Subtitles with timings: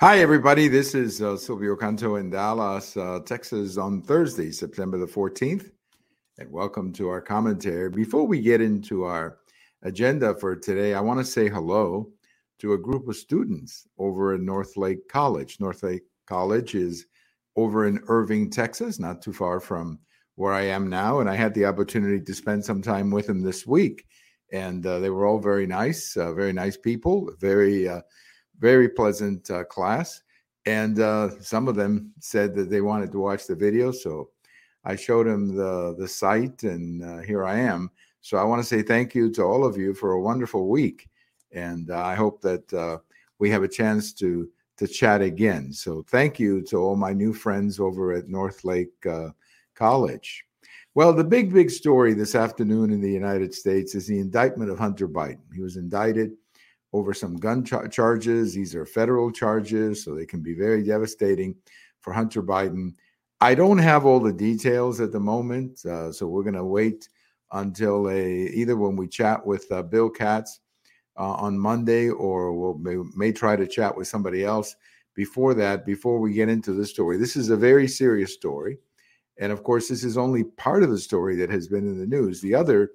[0.00, 0.68] Hi, everybody.
[0.68, 5.70] This is uh, Silvio Canto in Dallas, uh, Texas on Thursday, September the 14th.
[6.36, 7.88] And welcome to our commentary.
[7.88, 9.38] Before we get into our
[9.84, 12.10] agenda for today, I want to say hello
[12.58, 15.56] to a group of students over at Northlake College.
[15.60, 17.06] Northlake College is
[17.56, 19.98] over in Irving, Texas, not too far from
[20.34, 21.20] where I am now.
[21.20, 24.04] And I had the opportunity to spend some time with them this week.
[24.52, 28.02] And uh, they were all very nice, uh, very nice people, very uh,
[28.58, 30.22] very pleasant uh, class.
[30.64, 33.92] And uh, some of them said that they wanted to watch the video.
[33.92, 34.30] So
[34.84, 37.90] I showed them the, the site, and uh, here I am.
[38.20, 41.08] So I want to say thank you to all of you for a wonderful week.
[41.52, 42.98] And uh, I hope that uh,
[43.38, 45.72] we have a chance to, to chat again.
[45.72, 49.30] So thank you to all my new friends over at Northlake uh,
[49.74, 50.44] College.
[50.94, 54.78] Well, the big, big story this afternoon in the United States is the indictment of
[54.78, 55.42] Hunter Biden.
[55.54, 56.32] He was indicted
[56.96, 58.54] over some gun char- charges.
[58.54, 61.54] These are federal charges, so they can be very devastating
[62.00, 62.94] for Hunter Biden.
[63.40, 67.08] I don't have all the details at the moment, uh, so we're going to wait
[67.52, 70.60] until a, either when we chat with uh, Bill Katz
[71.18, 74.74] uh, on Monday, or we'll may, may try to chat with somebody else
[75.14, 75.84] before that.
[75.84, 78.78] Before we get into the story, this is a very serious story,
[79.38, 82.06] and of course, this is only part of the story that has been in the
[82.06, 82.40] news.
[82.40, 82.90] The other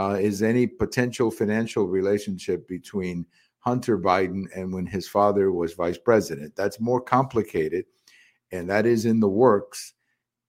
[0.00, 3.26] uh, is any potential financial relationship between
[3.58, 6.56] Hunter Biden and when his father was vice president.
[6.56, 7.84] That's more complicated,
[8.50, 9.92] and that is in the works.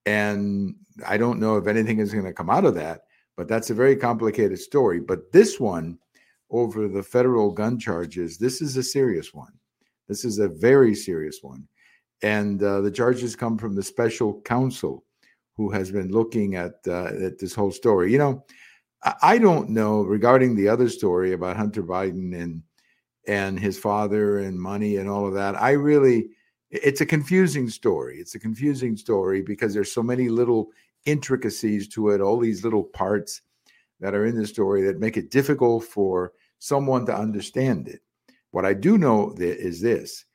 [0.06, 3.02] And I don't know if anything is going to come out of that,
[3.36, 5.02] but that's a very complicated story.
[5.02, 6.00] But this one,
[6.50, 9.54] over the federal gun charges, this is a serious one.
[10.08, 11.68] This is a very serious one.
[12.24, 15.04] And uh, the charges come from the special counsel
[15.58, 18.12] who has been looking at, uh, at this whole story.
[18.12, 18.46] You know,
[19.22, 22.62] I don't know regarding the other story about Hunter Biden and
[23.28, 25.60] and his father and money and all of that.
[25.62, 26.30] I really,
[26.72, 28.18] it's a confusing story.
[28.18, 30.70] It's a confusing story because there's so many little
[31.06, 33.42] intricacies to it, all these little parts
[34.00, 38.02] that are in the story that make it difficult for someone to understand it.
[38.52, 40.26] What I do know is this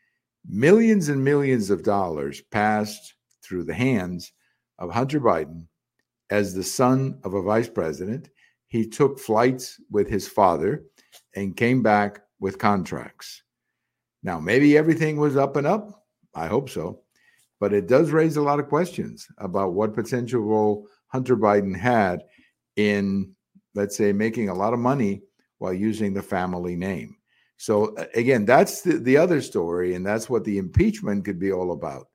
[0.49, 4.33] millions and millions of dollars passed through the hands
[4.79, 5.67] of Hunter Biden
[6.31, 8.31] as the son of a vice president.
[8.69, 10.85] He took flights with his father
[11.35, 13.43] and came back with contracts.
[14.23, 16.05] Now, maybe everything was up and up.
[16.35, 17.03] I hope so.
[17.61, 22.25] But it does raise a lot of questions about what potential role Hunter Biden had
[22.77, 23.33] in,
[23.75, 25.23] let's say, making a lot of money
[25.59, 27.17] while using the family name.
[27.57, 31.73] So, again, that's the, the other story, and that's what the impeachment could be all
[31.73, 32.09] about.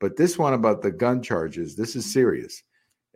[0.00, 2.62] But this one about the gun charges, this is serious.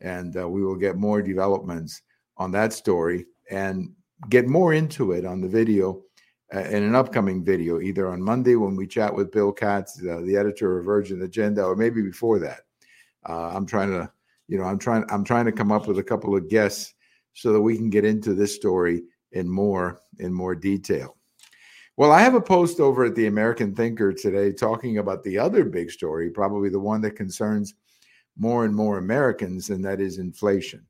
[0.03, 2.03] And uh, we will get more developments
[2.36, 3.92] on that story and
[4.28, 6.02] get more into it on the video
[6.54, 10.20] uh, in an upcoming video, either on Monday when we chat with Bill Katz, uh,
[10.20, 12.60] the editor of Urgent Agenda, or maybe before that.
[13.28, 14.10] Uh, I'm trying to,
[14.48, 16.94] you know, I'm trying, I'm trying to come up with a couple of guests
[17.34, 21.16] so that we can get into this story in more in more detail.
[21.97, 25.64] Well, I have a post over at the American Thinker today talking about the other
[25.64, 27.74] big story, probably the one that concerns
[28.36, 30.86] more and more Americans, and that is inflation.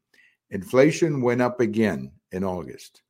[0.50, 3.02] Inflation went up again in August.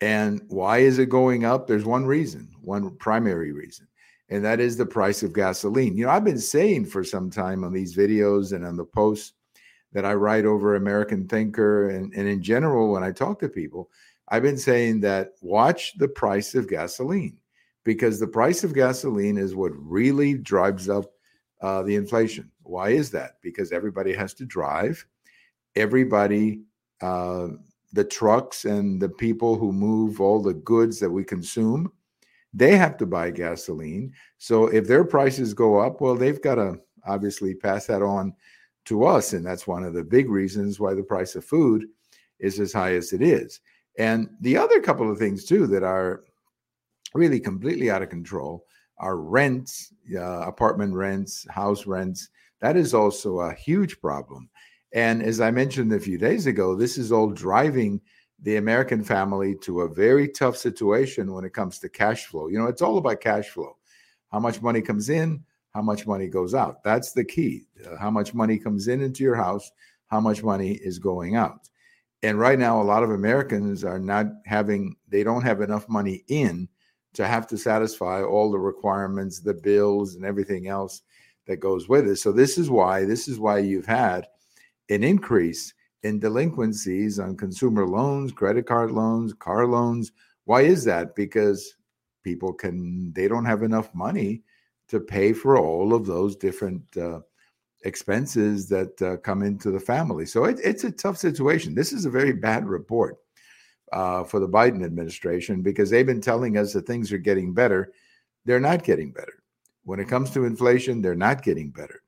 [0.00, 1.66] And why is it going up?
[1.66, 3.86] There's one reason, one primary reason,
[4.28, 5.96] and that is the price of gasoline.
[5.96, 9.32] You know, I've been saying for some time on these videos and on the posts
[9.92, 13.90] that I write over American Thinker and, and in general when I talk to people,
[14.28, 17.38] I've been saying that watch the price of gasoline
[17.84, 21.12] because the price of gasoline is what really drives up
[21.60, 22.50] uh, the inflation.
[22.62, 23.36] Why is that?
[23.42, 25.06] Because everybody has to drive.
[25.76, 26.60] Everybody
[27.00, 27.48] uh,
[27.94, 31.90] the trucks and the people who move all the goods that we consume,
[32.52, 34.12] they have to buy gasoline.
[34.38, 38.34] So if their prices go up, well, they've got to obviously pass that on
[38.86, 39.32] to us.
[39.32, 41.86] And that's one of the big reasons why the price of food
[42.40, 43.60] is as high as it is.
[43.96, 46.24] And the other couple of things, too, that are
[47.14, 48.66] really completely out of control
[48.98, 52.28] are rents, uh, apartment rents, house rents.
[52.60, 54.50] That is also a huge problem.
[54.94, 58.00] And as I mentioned a few days ago, this is all driving
[58.40, 62.46] the American family to a very tough situation when it comes to cash flow.
[62.46, 63.76] You know, it's all about cash flow.
[64.30, 65.42] How much money comes in,
[65.74, 66.84] how much money goes out.
[66.84, 67.66] That's the key.
[67.84, 69.72] Uh, how much money comes in into your house,
[70.06, 71.68] how much money is going out.
[72.22, 76.22] And right now, a lot of Americans are not having, they don't have enough money
[76.28, 76.68] in
[77.14, 81.02] to have to satisfy all the requirements, the bills, and everything else
[81.46, 82.16] that goes with it.
[82.16, 84.26] So, this is why, this is why you've had
[84.90, 85.72] an increase
[86.02, 90.12] in delinquencies on consumer loans, credit card loans, car loans.
[90.44, 91.14] Why is that?
[91.14, 91.76] Because
[92.22, 94.42] people can, they don't have enough money
[94.88, 97.20] to pay for all of those different uh,
[97.84, 100.26] expenses that uh, come into the family.
[100.26, 101.74] So it, it's a tough situation.
[101.74, 103.18] This is a very bad report
[103.92, 107.92] uh, for the Biden administration because they've been telling us that things are getting better.
[108.44, 109.42] They're not getting better.
[109.84, 112.02] When it comes to inflation, they're not getting better.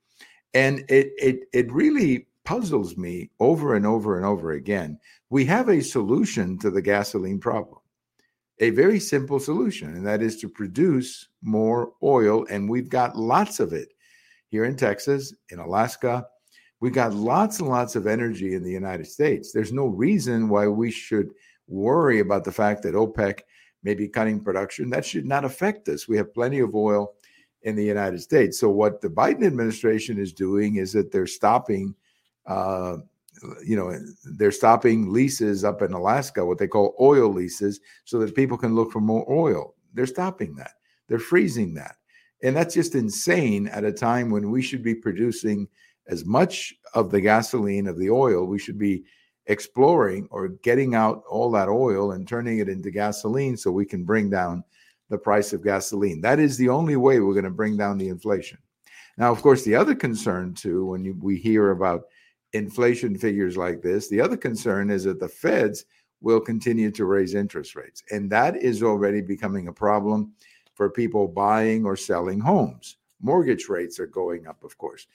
[0.54, 4.98] And it it it really puzzles me over and over and over again.
[5.28, 7.80] We have a solution to the gasoline problem.
[8.60, 12.46] A very simple solution, and that is to produce more oil.
[12.48, 13.88] And we've got lots of it
[14.48, 16.26] here in Texas, in Alaska.
[16.80, 19.52] We've got lots and lots of energy in the United States.
[19.52, 21.32] There's no reason why we should
[21.66, 23.40] worry about the fact that OPEC
[23.82, 24.88] may be cutting production.
[24.88, 26.08] That should not affect us.
[26.08, 27.14] We have plenty of oil
[27.62, 28.58] in the United States.
[28.58, 31.94] So, what the Biden administration is doing is that they're stopping,
[32.46, 32.98] uh,
[33.64, 33.98] you know,
[34.36, 38.74] they're stopping leases up in Alaska, what they call oil leases, so that people can
[38.74, 39.74] look for more oil.
[39.94, 40.72] They're stopping that.
[41.08, 41.96] They're freezing that.
[42.42, 45.68] And that's just insane at a time when we should be producing
[46.08, 49.04] as much of the gasoline, of the oil, we should be
[49.46, 54.04] exploring or getting out all that oil and turning it into gasoline so we can
[54.04, 54.62] bring down
[55.08, 56.20] the price of gasoline.
[56.20, 58.58] That is the only way we're going to bring down the inflation.
[59.18, 62.02] Now, of course, the other concern too, when you, we hear about
[62.52, 65.84] inflation figures like this, the other concern is that the feds
[66.20, 68.02] will continue to raise interest rates.
[68.10, 70.32] And that is already becoming a problem
[70.74, 72.96] for people buying or selling homes.
[73.20, 75.06] Mortgage rates are going up, of course.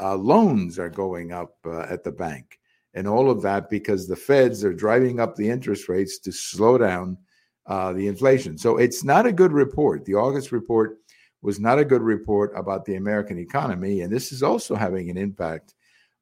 [0.00, 2.60] Uh, loans are going up uh, at the bank,
[2.94, 6.78] and all of that because the feds are driving up the interest rates to slow
[6.78, 7.18] down
[7.66, 8.56] uh, the inflation.
[8.56, 10.04] So it's not a good report.
[10.04, 10.98] The August report
[11.42, 15.18] was not a good report about the American economy, and this is also having an
[15.18, 15.74] impact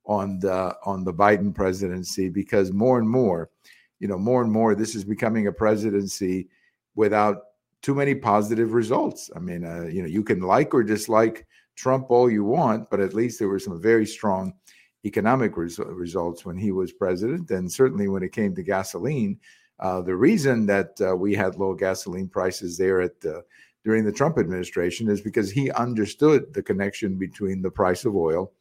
[0.06, 3.50] on the on the Biden presidency because more and more,
[3.98, 6.48] you know, more and more, this is becoming a presidency
[6.94, 7.42] without
[7.82, 9.30] too many positive results.
[9.36, 13.00] I mean, uh, you know, you can like or dislike Trump all you want, but
[13.00, 14.54] at least there were some very strong
[15.04, 19.38] economic res- results when he was president, and certainly when it came to gasoline.
[19.78, 23.40] Uh, the reason that uh, we had low gasoline prices there at uh,
[23.84, 28.52] during the Trump administration is because he understood the connection between the price of oil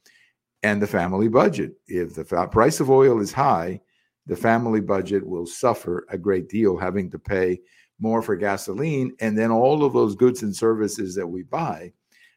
[0.65, 1.73] and the family budget.
[1.87, 3.81] If the fa- price of oil is high,
[4.25, 7.59] the family budget will suffer a great deal, having to pay
[7.99, 9.15] more for gasoline.
[9.19, 11.93] And then all of those goods and services that we buy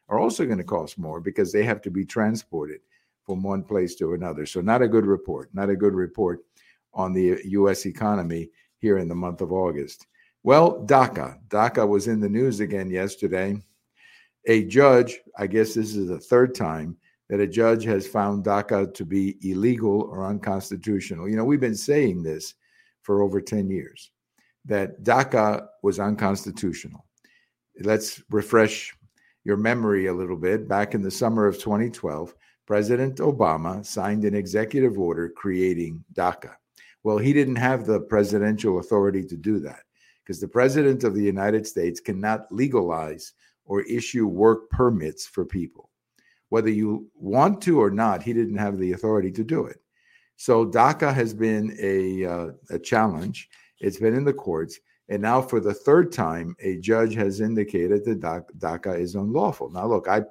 [0.09, 2.81] are also going to cost more because they have to be transported
[3.25, 4.45] from one place to another.
[4.45, 6.41] So, not a good report, not a good report
[6.93, 7.87] on the U.S.
[7.87, 10.05] economy here in the month of August.
[10.43, 11.39] Well, DACA.
[11.47, 13.59] DACA was in the news again yesterday.
[14.45, 16.95] A judge, I guess this is the third time
[17.29, 21.29] that a judge has found DACA to be illegal or unconstitutional.
[21.29, 22.55] You know, we've been saying this
[23.03, 24.11] for over 10 years
[24.65, 27.05] that DACA was unconstitutional.
[27.81, 28.93] Let's refresh
[29.45, 30.67] your memory a little bit.
[30.67, 32.35] Back in the summer of 2012,
[32.65, 36.53] President Obama signed an executive order creating DACA.
[37.03, 39.83] Well, he didn't have the presidential authority to do that
[40.23, 43.33] because the president of the United States cannot legalize
[43.65, 45.88] or issue work permits for people.
[46.49, 49.77] Whether you want to or not, he didn't have the authority to do it.
[50.35, 53.49] So DACA has been a, uh, a challenge.
[53.79, 54.79] It's been in the courts.
[55.09, 59.71] And now, for the third time, a judge has indicated that DACA is unlawful.
[59.71, 60.21] Now, look, I,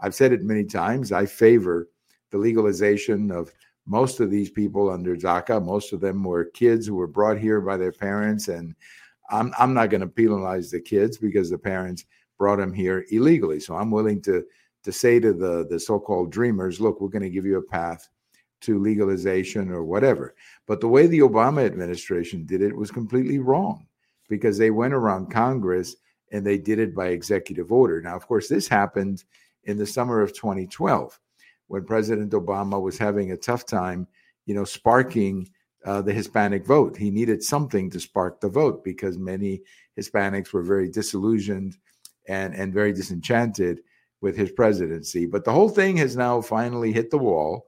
[0.00, 1.12] I've said it many times.
[1.12, 1.88] I favor
[2.30, 3.52] the legalization of
[3.86, 5.62] most of these people under DACA.
[5.62, 8.48] Most of them were kids who were brought here by their parents.
[8.48, 8.74] And
[9.30, 12.04] I'm, I'm not going to penalize the kids because the parents
[12.38, 13.60] brought them here illegally.
[13.60, 14.44] So I'm willing to,
[14.84, 17.62] to say to the, the so called dreamers, look, we're going to give you a
[17.62, 18.08] path
[18.62, 20.34] to legalization or whatever.
[20.66, 23.86] But the way the Obama administration did it was completely wrong
[24.28, 25.96] because they went around Congress
[26.30, 28.00] and they did it by executive order.
[28.00, 29.24] Now, of course, this happened
[29.64, 31.18] in the summer of 2012
[31.68, 34.06] when President Obama was having a tough time,
[34.46, 35.48] you know, sparking
[35.84, 36.96] uh, the Hispanic vote.
[36.96, 39.62] He needed something to spark the vote because many
[39.98, 41.76] Hispanics were very disillusioned
[42.28, 43.80] and, and very disenchanted
[44.22, 45.26] with his presidency.
[45.26, 47.66] But the whole thing has now finally hit the wall.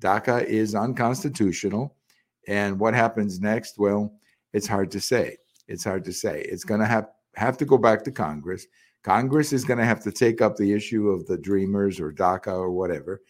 [0.00, 1.96] DACA is unconstitutional.
[2.48, 3.78] And what happens next?
[3.78, 4.12] Well,
[4.52, 5.38] it's hard to say.
[5.68, 6.42] It's hard to say.
[6.42, 7.06] It's going to have,
[7.36, 8.66] have to go back to Congress.
[9.04, 12.52] Congress is going to have to take up the issue of the Dreamers or DACA
[12.52, 13.22] or whatever.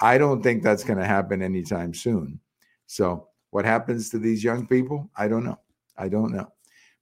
[0.00, 2.38] I don't think that's going to happen anytime soon.
[2.86, 5.10] So, what happens to these young people?
[5.16, 5.58] I don't know.
[5.96, 6.52] I don't know.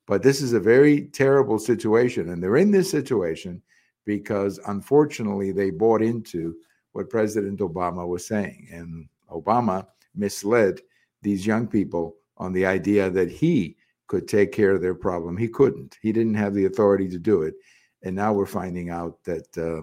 [0.06, 2.30] But this is a very terrible situation.
[2.30, 3.61] And they're in this situation
[4.07, 6.57] because unfortunately they bought into
[6.93, 8.69] what President Obama was saying.
[8.73, 10.81] And Obama misled
[11.21, 15.37] these young people on the idea that he could take care of their problem.
[15.37, 15.99] He couldn't.
[16.01, 17.55] He didn't have the authority to do it.
[18.03, 19.83] And now we're finding out that uh,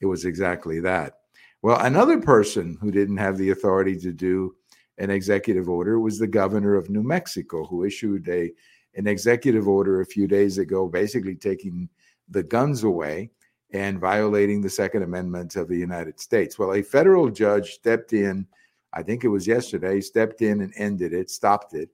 [0.00, 1.14] it was exactly that.
[1.62, 4.54] Well, another person who didn't have the authority to do
[4.98, 8.52] an executive order was the governor of New Mexico, who issued a
[8.94, 11.88] an executive order a few days ago, basically taking
[12.28, 13.30] the guns away
[13.72, 16.58] and violating the Second Amendment of the United States.
[16.58, 18.46] Well, a federal judge stepped in,
[18.92, 21.88] I think it was yesterday, stepped in and ended it, stopped it,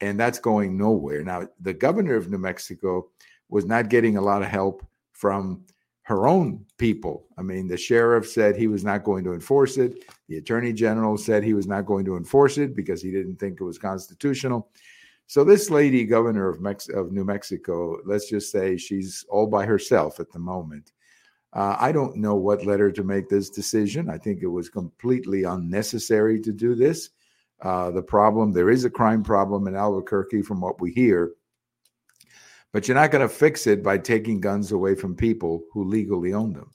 [0.00, 1.22] and that's going nowhere.
[1.22, 3.08] Now, the governor of New Mexico
[3.48, 5.64] was not getting a lot of help from
[6.02, 7.26] her own people.
[7.36, 10.04] I mean, the sheriff said he was not going to enforce it.
[10.28, 13.60] The attorney general said he was not going to enforce it because he didn't think
[13.60, 14.70] it was constitutional.
[15.26, 19.66] So this lady, governor of, Mex- of New Mexico, let's just say she's all by
[19.66, 20.92] herself at the moment.
[21.52, 24.10] Uh, I don't know what led her to make this decision.
[24.10, 27.10] I think it was completely unnecessary to do this.
[27.62, 31.32] Uh, the problem, there is a crime problem in Albuquerque, from what we hear,
[32.72, 36.34] but you're not going to fix it by taking guns away from people who legally
[36.34, 36.70] own them.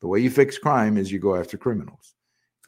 [0.00, 2.14] The way you fix crime is you go after criminals.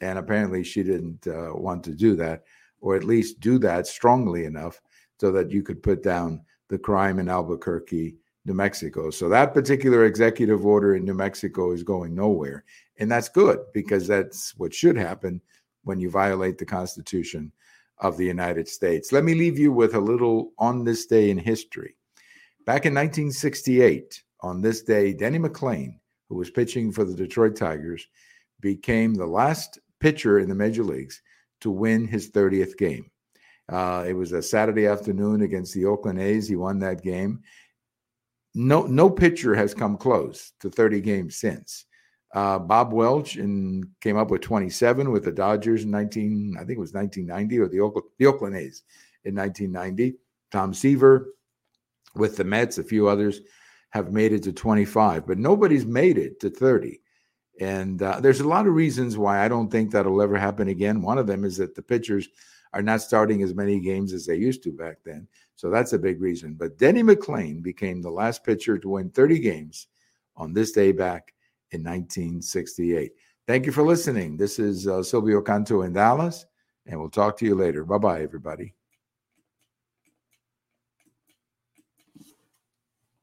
[0.01, 2.43] And apparently, she didn't uh, want to do that,
[2.81, 4.81] or at least do that strongly enough
[5.19, 9.09] so that you could put down the crime in Albuquerque, New Mexico.
[9.09, 12.63] So that particular executive order in New Mexico is going nowhere.
[12.99, 15.41] And that's good because that's what should happen
[15.83, 17.51] when you violate the Constitution
[17.99, 19.11] of the United States.
[19.11, 21.95] Let me leave you with a little on this day in history.
[22.65, 25.99] Back in 1968, on this day, Denny McLain,
[26.29, 28.07] who was pitching for the Detroit Tigers,
[28.59, 31.21] became the last pitcher in the major leagues
[31.61, 33.09] to win his 30th game.
[33.69, 36.47] Uh, it was a Saturday afternoon against the Oakland A's.
[36.47, 37.41] He won that game.
[38.55, 41.85] No, no pitcher has come close to 30 games since.
[42.33, 46.77] Uh, Bob Welch and came up with 27 with the Dodgers in 19, I think
[46.77, 48.83] it was 1990, or the Oakland, the Oakland A's
[49.25, 50.17] in 1990.
[50.51, 51.33] Tom Seaver
[52.15, 53.41] with the Mets, a few others
[53.91, 57.01] have made it to 25, but nobody's made it to 30.
[57.61, 61.01] And uh, there's a lot of reasons why I don't think that'll ever happen again.
[61.01, 62.27] One of them is that the pitchers
[62.75, 65.25] are not starting as many games as they used to back then.
[65.55, 66.55] So that's a big reason.
[66.55, 69.87] But Denny McLain became the last pitcher to win 30 games
[70.35, 71.33] on this day back
[71.71, 73.13] in 1968.
[73.47, 74.35] Thank you for listening.
[74.35, 76.45] This is uh, Silvio Canto in Dallas,
[76.85, 77.85] and we'll talk to you later.
[77.85, 78.74] Bye bye, everybody.